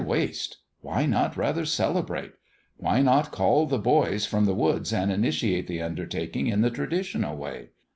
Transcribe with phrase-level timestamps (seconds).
[0.01, 0.57] Why waste?
[0.81, 2.31] Why not rather celebrate?
[2.77, 7.37] Why not call the boys from the woods and initiate the undertaking in the traditional
[7.37, 7.67] way?